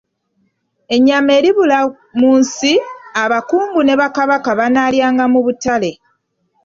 [0.95, 1.77] Ennyama eribula
[2.19, 2.73] mu nsi,
[3.23, 5.91] Abakungu ne Kabaka banaalyanga mu butale.